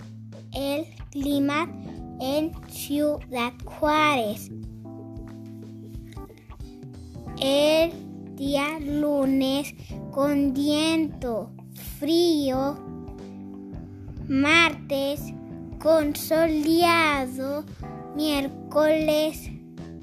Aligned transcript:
el 0.54 0.86
clima 1.10 1.68
en 2.20 2.52
Ciudad 2.68 3.52
Juárez. 3.64 4.50
El 7.40 7.92
día 8.36 8.78
lunes 8.80 9.74
con 10.10 10.52
viento 10.54 11.50
frío, 11.98 12.76
martes 14.28 15.32
con 15.80 16.14
soleado, 16.14 17.64
miércoles 18.14 19.50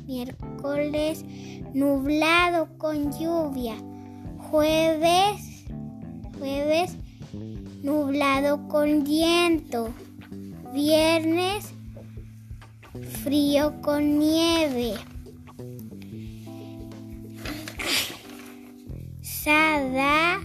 miércoles 0.10 1.24
nublado 1.72 2.68
con 2.80 3.12
lluvia, 3.12 3.76
jueves, 4.50 5.66
jueves 6.40 6.98
nublado 7.84 8.68
con 8.68 9.04
viento, 9.04 9.90
viernes 10.74 11.74
frío 13.24 13.82
con 13.82 14.20
nieve. 14.20 14.94
Sada, 19.22 20.40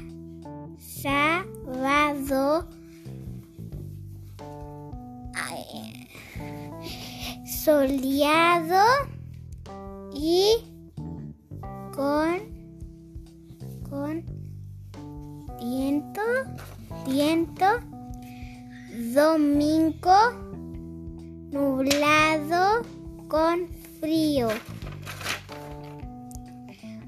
sábado 0.79 2.69
soleado 7.65 8.85
y 10.15 10.57
con 11.95 12.39
con 13.89 14.23
viento 15.59 16.21
viento 17.07 17.94
domingo 18.95 20.15
nublado 21.51 22.83
con 23.29 23.69
frío. 24.01 24.49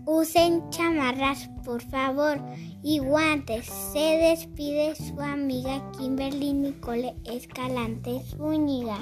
Usen 0.04 0.68
chamarras, 0.70 1.48
por 1.64 1.82
favor, 1.82 2.40
y 2.82 2.98
guantes. 2.98 3.66
Se 3.66 4.18
despide 4.18 4.94
su 4.96 5.20
amiga 5.20 5.90
Kimberly 5.92 6.52
Nicole 6.52 7.14
Escalantes 7.24 8.30
Zúñiga. 8.30 8.98